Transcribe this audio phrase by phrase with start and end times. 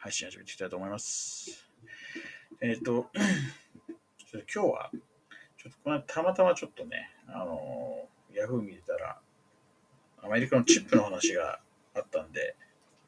[0.00, 1.68] 配信始めていきたいと思います。
[2.60, 3.10] えっ、と、
[4.16, 4.90] ちょっと今日は、
[5.56, 9.18] ちょっとこのたまたまちょっとね、あのー、ヤフー見てたら、
[10.22, 11.58] アメリカのチップの話が
[11.96, 12.54] あったんで、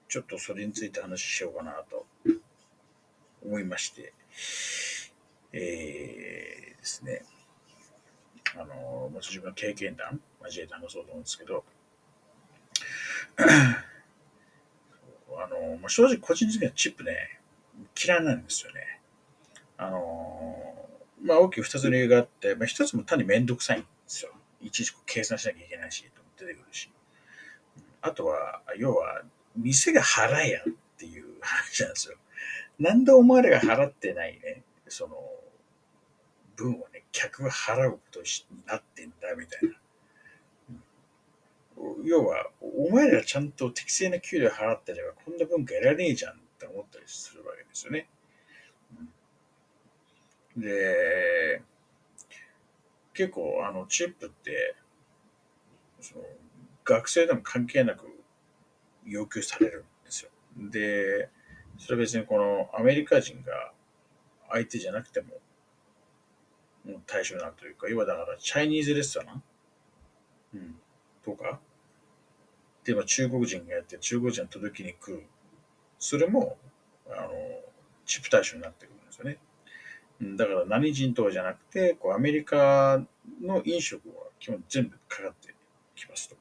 [0.09, 2.07] ちょっとそれについて話しようかなと
[3.45, 4.13] 思いまして、
[5.53, 7.23] えー、ですね、
[8.57, 11.65] あのー、自分の経験談交えて話そうと思うんですけど、
[15.61, 17.41] の、まあ、正直個人的にはチップね、
[18.03, 19.01] 嫌いなんですよね。
[19.77, 20.57] あの、
[21.23, 24.33] まあ大きく二つの理由があって、まあ一つも単にめんどくさいんですよ。
[24.61, 26.05] いちいち計算しなきゃいけないし、
[26.39, 26.91] 出てくるし。
[28.03, 29.23] あとは、要は、
[29.57, 32.17] 店が払えやっていう 話なんですよ。
[32.79, 35.17] なんでお前らが払ってないね、その、
[36.57, 38.27] 分をね、客が払うことに
[38.67, 39.77] なってんだ、みたいな。
[42.05, 48.09] 要は、お前らちゃんと適正な給料払ってれば、こんな文化得られねえじゃんって思ったりするわけですよね。
[50.57, 51.63] で、
[53.15, 54.77] 結構、あの、チップって、
[56.01, 56.25] その、
[56.85, 58.07] 学生でも関係なく
[59.05, 60.31] 要求されるんですよ。
[60.57, 61.31] で、
[61.79, 63.73] それは別にこのアメリカ人が
[64.51, 65.41] 相手じゃなくても、
[67.07, 69.43] 対象になるというか、要はだから、チャイニーズレストラン、
[70.55, 70.81] うん、
[71.25, 71.61] とか、
[72.91, 75.25] で、まあ、中国人がやって、中国人の届きに来る。
[76.01, 76.59] それも、
[77.09, 77.31] あの、
[78.05, 79.39] チップ対象になってくるんですよね。
[80.37, 83.01] だから何人とかじゃなくて、こうアメリカ
[83.41, 85.55] の飲食は基本全部かかって
[85.95, 86.37] きますと。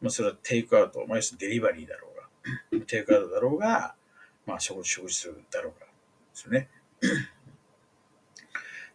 [0.00, 2.08] まあ、それはテイクアウト、まあ、要するにデリバリーだろ
[2.70, 3.96] うが、 テイクアウトだろうが、
[4.46, 5.92] まあ、食事、食事するだろうが、で
[6.32, 6.70] すよね。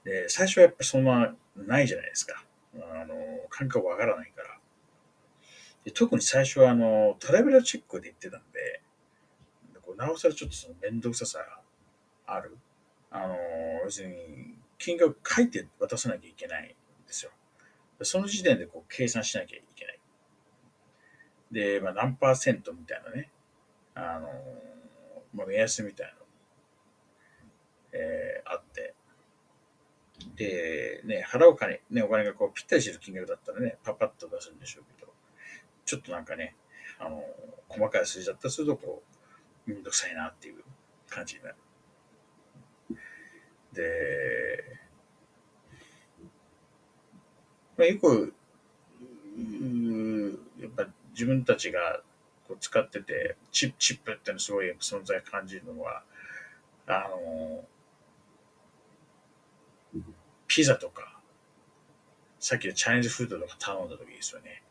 [0.06, 2.46] で、最初はやっぱそんなないじゃないですか。
[2.74, 3.16] あの、
[3.50, 4.35] 感覚わからない。
[5.86, 8.82] で特に最初はあのトラベルチェックで言ってたんで、
[9.82, 11.62] こうなおさらちょっとその面倒くささが
[12.26, 12.58] ある。
[13.12, 13.38] あの、
[13.84, 16.76] 要するに、金額書いて渡さなきゃいけないんで
[17.08, 17.32] すよ。
[18.02, 20.00] その時点でこう計算しなきゃいけない。
[21.52, 23.32] で、まあ、何パーセントみたいなね、
[23.94, 24.28] あの、
[25.34, 26.20] まあ、目安みたいなの、
[27.94, 28.94] えー、あって、
[30.36, 35.14] で、ね、払う金、ね、お金がこうぴったりしてる金額だったらね、パパッと出すんでしょうけど、
[35.86, 36.56] ちょっとなんかね、
[37.00, 37.24] あの、
[37.70, 39.04] 細かい数字だったりすると、こ
[39.68, 40.64] う、めんどくさいなっていう
[41.10, 41.56] 感じになる。
[43.74, 44.80] で、
[47.78, 48.34] まあ、よく、
[50.60, 52.02] やっぱ自分たちが
[52.48, 56.04] こう使ってて、チップ、チップってのすごい存在感じるのは、
[56.88, 57.66] あの、
[60.48, 61.20] ピザとか、
[62.40, 64.64] さっきのチャイニーズフードとか頼んだ時ですよね。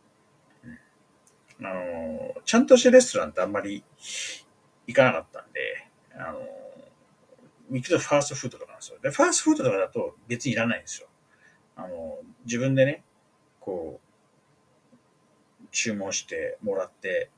[1.60, 3.84] あの、ちゃんとしたレストランってあんまり
[4.86, 6.40] 行かなかったんで、あの、
[7.70, 8.98] 行くとファーストフードとかなんですよ。
[9.02, 11.08] で、ファーストフードとかだと別にいらないんですよ。
[11.76, 13.02] あの、自分でね、
[13.60, 17.30] こう、注文してもらって、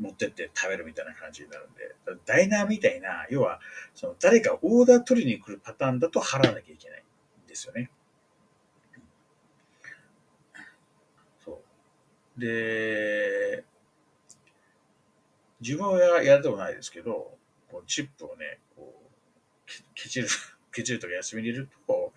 [0.00, 1.94] 持ってって食べるみたいな感じになるんで、
[2.26, 3.60] ダイナーみたいな、要は、
[3.94, 7.04] その誰かオーダー取りに来るパターンだと払わなきゃいけない
[7.44, 7.90] んですよね。
[11.44, 11.62] そ
[12.36, 12.40] う。
[12.40, 13.23] で、
[15.64, 17.38] 自分はやったこないですけど、
[17.70, 20.28] こチップをね、こう、ケチる、
[20.70, 22.12] ケチるとか休みに入れると、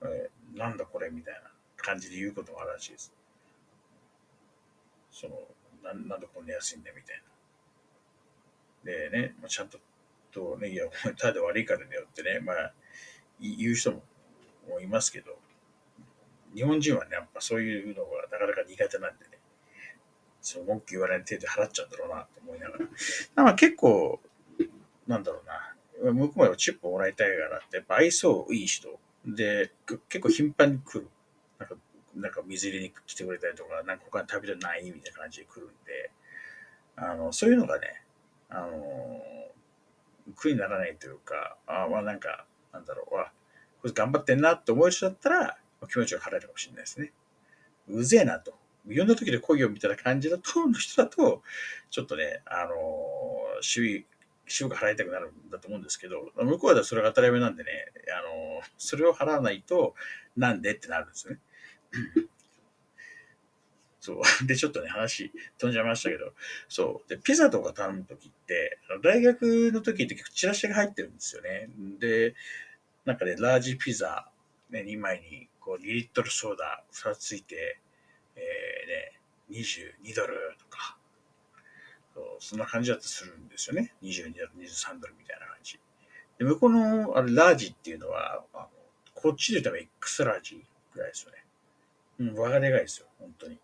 [0.00, 3.12] えー、なんだこれみたいな感じで言うこともあるらしいです。
[5.10, 5.38] その、
[5.82, 7.22] ななんでこんな安いんだみたい
[8.86, 8.90] な。
[8.90, 9.78] でね、まあ、ちゃんと、
[10.30, 12.72] とね、いや、お前ただ悪いからだよってね、まあ、
[13.38, 15.38] 言う人もいますけど、
[16.54, 19.26] 日本人はね、やっぱそういうのがなかなか苦手なんで、
[20.42, 23.44] その文句言われない程度払っちゃうんだろうなと思いながら。
[23.44, 24.20] まあ結構、
[25.06, 29.72] なんだろうな、向こうもチップもらいたいからって、やっぱ愛想いい人で、
[30.08, 31.08] 結構頻繁に来る。
[31.58, 31.76] なんか、
[32.14, 36.10] なんか水入れに来てくれたりとか、なんか他に食べたないみたいな感じで来るんで、
[36.96, 38.02] あの、そういうのがね、
[38.48, 39.22] あの、
[40.36, 43.32] 苦にならないというか、あまあなんか、なんだろう、わ、
[43.80, 47.12] これ頑張ってんなって思える人だったら、気持ちが晴れるかもしれないですね。
[47.88, 48.54] うぜえなと。
[48.86, 51.42] いろんな時で来いよみたいな感じだと、の人だと、
[51.90, 52.74] ちょっとね、あの、
[53.60, 54.06] 周囲、
[54.46, 57.70] 週が払いたくなるんだと思うんですけど、向こうではそれが当たり前なんでね、
[58.16, 59.94] あの、それを払わないと、
[60.36, 61.40] なんでってなるんですよね。
[64.02, 64.22] そう。
[64.46, 66.34] で、ちょっとね、話飛んじゃいましたけど、
[66.68, 67.08] そう。
[67.08, 71.70] で、ピザとか頼むときって、大学の時って結構チラシが入ってるんですよね。
[72.00, 72.34] で、
[73.04, 74.28] なんかね、ラージピザ、
[74.70, 77.80] ね、2枚に、こう、2リットルソーダ2つついて、
[78.36, 80.96] えー、ね、22ドルとか、
[82.14, 83.94] そうそんな感じだとするんですよね。
[84.02, 85.78] 22ドル、23ドルみたいな感じ。
[86.38, 88.68] で、向こうの、あれ、ラージっていうのは、あの
[89.14, 90.64] こっちで言ったら X ラージ
[90.94, 91.44] ぐらいですよね。
[92.18, 93.58] うん、輪がでかいですよ、本当に。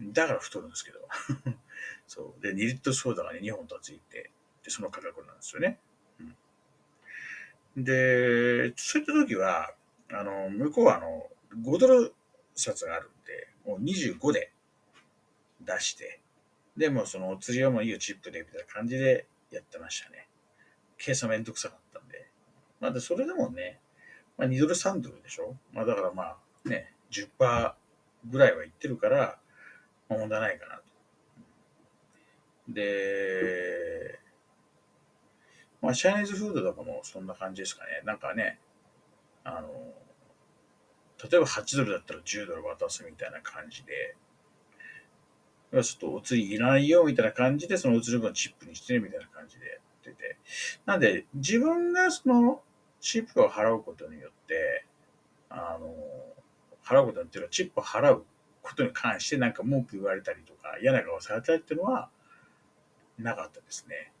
[0.00, 1.00] うん、だから太るんですけど。
[2.08, 2.42] そう。
[2.42, 4.30] で、2リットルソーダがね、2本とついて、
[4.62, 5.78] で、その価格なんですよね。
[7.76, 9.74] うん、で、そういった時は、
[10.10, 11.30] あの、向こうはあの、
[11.62, 12.14] 5ドル
[12.56, 14.52] 札があるんで、もう25で
[15.60, 16.20] 出して、
[16.76, 20.28] でもそのお釣りはもういいよ、チップで、みたいな感じでやってましたね。
[20.98, 22.28] 計算めんどくさかったんで。
[22.80, 23.80] まあ、で、それでもね、
[24.36, 27.74] まあ、2ドル、3ドルでしょまあ、だからまあ、ね、10%
[28.26, 29.38] ぐらいはいってるから、
[30.08, 30.82] 問題ないかなと。
[32.68, 34.20] で、
[35.80, 38.02] まあ、チャイニーズフードとかもそんな感じですかね。
[38.04, 38.58] なんかね、
[39.44, 39.68] あの、
[41.22, 44.16] 例えば8ドルだったら10ドル渡すみたいな感じで、
[45.72, 50.38] ちょっとお釣りいらないよみたいな感じで、そのお釣り分チップにしてねみたいな感じでやってて。
[50.84, 52.62] なんで、自分がその
[53.00, 54.84] チップを払うことによって、
[55.48, 55.94] あの、
[56.84, 58.24] 払うことによってチップを払う
[58.62, 62.10] ことに関してなんか文句言われたりとか嫌な顔されたりっていうのは
[63.18, 64.12] なかったですね。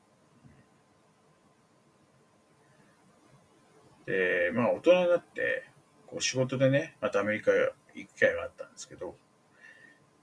[4.06, 5.68] で、まあ大人になって、
[6.16, 9.16] こう仕事でね、またアメリカ行く機会があったんですけど、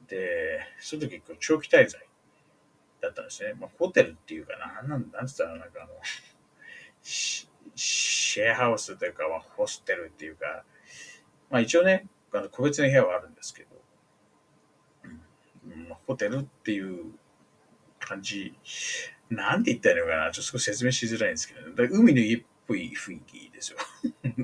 [0.07, 2.01] で、その時こう長期滞在
[2.99, 3.53] だったんですね。
[3.59, 5.89] まあホテルっていうかな、なんなんつったらなんかあの、
[7.03, 10.63] シェアハウスというか、まあ、ホステルっていうか、
[11.51, 13.69] まあ一応ね、あの個別の部屋はあるんですけど、
[15.67, 17.13] うん、ホテルっていう
[17.99, 18.55] 感じ、
[19.29, 23.77] なんて言ったらいいのかな、ちょっと説明しづらいんですけど、海の家ぽい雰囲気ですよ。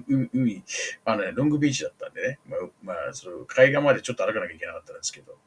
[0.33, 0.63] 海、
[1.05, 5.37] あのね、ロングビーチだったんでね、まあ、まあ、その海岸までちょっと歩かなきゃいけなかったんですけど、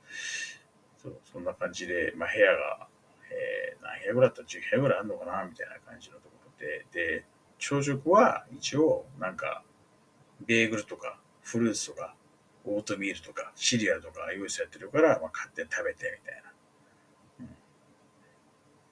[1.03, 2.89] そうそんな感じで、まあ部屋が、
[3.31, 4.43] えー、何部屋ぐらいだった？
[4.43, 7.25] ら10部屋ぐらいあるのかな、みたいな感じのところで、で、
[7.59, 9.65] 朝食は一応、なんか、
[10.47, 12.15] ベーグルとか、フルーツとか、
[12.65, 16.53] オートミールとか、シリアルとか用意されてるから、まあ、買って食べてみたいな。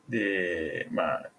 [0.09, 1.31] で、まあ、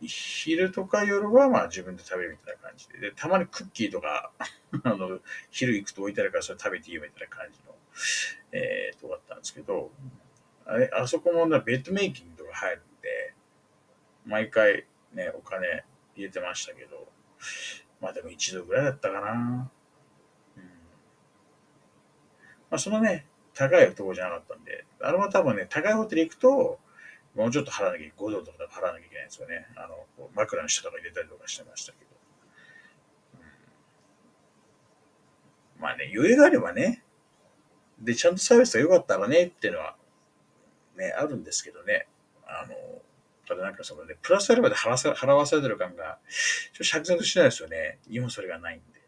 [0.00, 4.32] 昼とか夜はまあ自分で食べるみたいな感じで、でたまにクッキーとか
[4.84, 5.20] あの、
[5.50, 7.74] 昼行くと置いてあるからそれ食べていいよみたいな感じの、
[8.52, 9.90] えー、とこだったんですけど、
[10.66, 13.34] あれ、あそこもベッドメイキングとか入るんで、
[14.26, 17.08] 毎回ね、お金入れてましたけど、
[18.00, 19.70] まあでも一度ぐらいだったかな。
[20.56, 20.64] うん
[22.70, 26.80] まあ、そのね、高いとこじゃなかったんで、あれも多分ね、高いホテル行くと、
[27.34, 29.66] もうちょっと払わなきゃ、5ドルとか払わなきゃいけないんですよね。
[29.76, 32.14] あの、枕の下とか入れたりとかしてましたけど。
[35.78, 37.02] まあね、余裕があればね、
[37.98, 39.96] で、ちゃんとサービスが良かったらねっていうのは、
[40.96, 42.06] ね、あるんですけどね。
[42.46, 42.74] あの、
[43.46, 46.18] ただなんかそのね、プラスアルファで払わされてる感が、
[46.72, 47.98] ちょっと釈然としないですよね。
[48.10, 49.00] 日本それがないんで。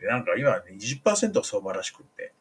[0.00, 2.32] で、なんか今20%相場らしくって、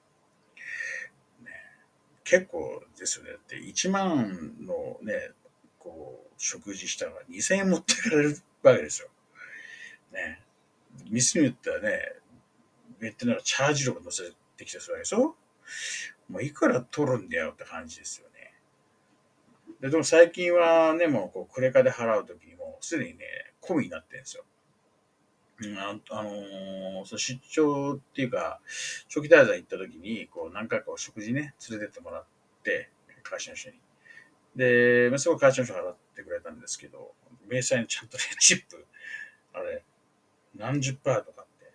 [2.25, 3.31] 結構ですよね。
[3.31, 5.31] だって1万のね、
[5.79, 9.07] こう、食事したのが2000円持ってかれるわけですよ。
[10.11, 10.41] ね。
[11.09, 12.13] 店によってはね、
[12.99, 14.23] 別なんかチャージ力乗せ
[14.57, 15.35] てきたするわけでしょ？
[16.27, 18.53] もういくら取るんだよって感じですよね。
[19.81, 24.43] ででも最近はね、もうこうクレカで払うときにもうすでにね、込みになってるんですよ。
[25.77, 28.59] ああのー、そ出張っていうか、
[29.07, 32.25] 長期滞在行った時に、こう、何回かお食事ね、連れてってもらっ
[32.63, 32.89] て、
[33.23, 33.79] 会社の人に。
[34.55, 37.13] で、まあ、すごい会社の人が払ってくれたんですけど、
[37.49, 38.85] 明細にちゃんとね、チップ、
[39.53, 39.83] あれ、
[40.57, 41.71] 何十パーとかって、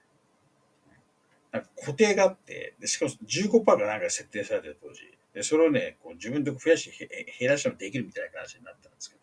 [1.53, 5.01] なんか固定があって、でしかも15%がなんか設定されてる当時。
[5.35, 9.21] で、それをね、こう自分で増やして減らしてもできるみたいな感じになったんですけど、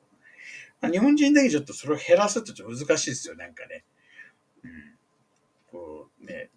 [0.81, 3.83] まあ、日本人だけちょっとそれを減らすってちょっと難しいですよ、なんかね。
[5.71, 6.49] こうね、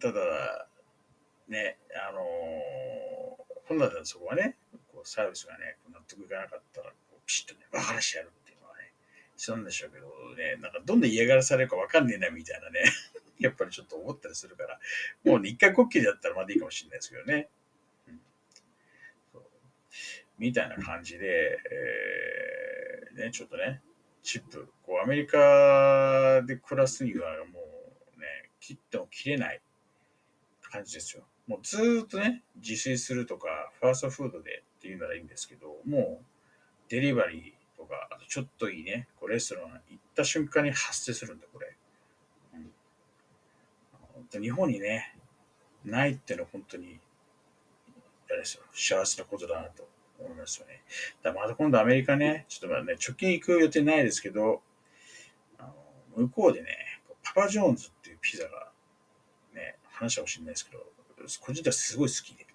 [0.00, 0.68] ただ、
[1.48, 1.78] ね、
[2.08, 2.22] あのー、
[3.68, 4.56] 本来だとそこはね、
[4.92, 8.92] こうサービスがね、納得いかなかったら、こうピシッとね、分からしてやるっていうのはね、
[9.36, 12.84] そうなんでしょうけどね、なんかどんどん嫌がらされるか分かんねえなみたいなね、
[13.40, 14.78] やっぱりちょっと思ったりするから、
[15.24, 17.48] もうね、一回こっきりだったらまだいいかもしれないですけどね。
[18.08, 18.20] うん、
[20.38, 23.82] みたいな感じで、えー、ね、ちょっとね、
[24.22, 27.60] チップ、こう、アメリカで暮らすにはも
[28.16, 29.60] うね、切っても切れない
[30.62, 31.24] 感じですよ。
[31.46, 36.24] もうずーっとね、自炊するとか、ファーストフードでっていうならいいんですけど、もう、
[36.88, 41.76] デリバリーとか、あとちょっといいね、こうレストラン行った瞬間に発生するんだ、これ。
[44.34, 45.16] うん、日本にね、
[45.84, 47.00] ないってのは本当に、
[48.28, 49.88] あれですよ、幸せなことだなと
[50.22, 50.82] 思いますよね。
[51.22, 54.62] だまた今度アメリカね、ちょっとまあね、貯金行く予定ないですけど、
[55.58, 55.62] あ
[56.16, 56.68] の向こうでね、
[57.22, 58.70] パパジョーンズっていうピザが、
[59.54, 60.84] ね、話はもしれないですけど、
[61.40, 62.46] 個人的にはすごい好きで。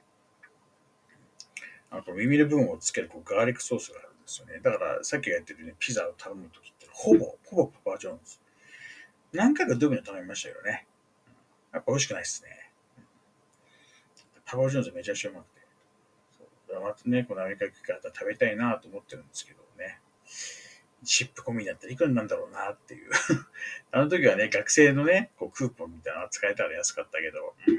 [1.90, 4.60] あの耳の部分をつけるこうガーリックソースがあるんですよね。
[4.62, 8.40] だからさっきが言ってるね、ピザを頼むときってほぼ、ほぼパパジョーンズ。
[9.32, 10.86] 何回かドミノ頼みましたけどね。
[11.72, 12.72] やっぱ美味しくないっすね。
[14.46, 15.57] パパジョーンズめちゃくちゃうまくて。
[16.80, 20.00] またね、このアメリカ行くから食べたいなと思ってるんですけどね。
[21.04, 23.12] チップ込みだったらいくらなんだろうなっていう
[23.92, 27.74] あの時はね、学生のね、こうクーポンみたいなの使えたら安かったけど、うー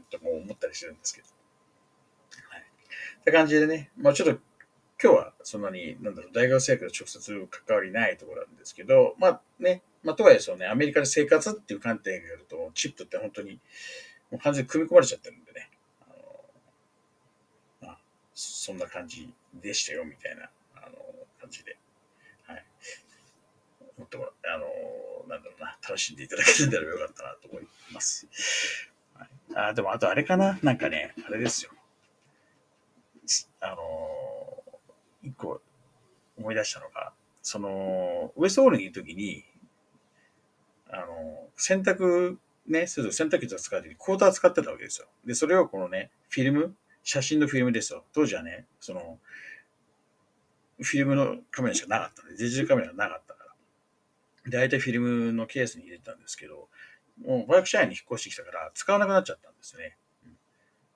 [0.00, 1.28] んとも思ったりしてるんですけど。
[2.48, 2.62] はい。
[3.20, 4.40] って感じでね、まあちょっと
[5.02, 13.60] 今日はそんなに、なんだろう、大学生活直接関わりないところなんですけど、まあね、まあとはいえそうね、アメリカで生活っていう観点がやると、チップって本当に
[14.30, 15.71] もう完全に組み込まれちゃってるんでね、
[18.34, 20.96] そんな感じでしたよ、みたいな、あの、
[21.40, 21.76] 感じで。
[22.46, 22.64] はい。
[23.98, 28.26] もっと、あの、なんだろうな、楽しんでいただけたらよかったなと思います。
[29.14, 31.70] はい、あ、でもあとあれかな、なんかね、あれですよ。
[33.60, 33.78] あの
[35.22, 35.60] 一個
[36.36, 37.12] 思い出したのが、
[37.42, 39.44] その、ウエストホールにいるときに、
[40.90, 45.08] あの、洗濯ね、する洗濯機を使うときにクォーター使ってたわけですよ。
[45.24, 48.04] で、それをこのね、フィルム、写真のフィルムですよ。
[48.12, 49.18] 当時はね、その、
[50.80, 54.50] フィルムのカメラしかなかったんで、デジタルカメラがなかったから。
[54.50, 56.68] で、大体フィルムのケースに入れてたんですけど、
[57.24, 59.96] もうバイク社員に引っ越してきたから使わなくなっちゃったんですね。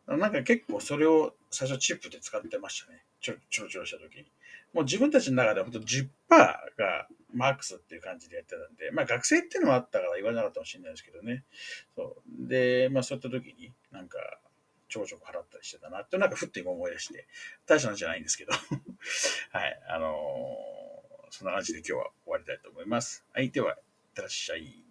[0.06, 3.02] なんか結構それを最初チップで使ってましたね。
[3.20, 4.24] ちょちょろちょろした時に。
[4.72, 11.44] もう自分たちの中では本当10%がマックスっていう感じでやってたんで、まあ学生っていうのもあったから言わなかったかもしれないですけどね。
[11.96, 12.48] そう。
[12.48, 14.18] で、まあそういった時になんか
[14.88, 17.26] ちょこちょこ払ったりしてたなって、なんかふっと今思い出して、
[17.66, 18.52] 大したのじゃないんですけど。
[19.52, 19.82] はい。
[19.88, 23.24] あのー、そんな感じで今日は終わりたいと思います。
[23.32, 23.50] はい。
[23.50, 24.85] では、いってらっしゃい。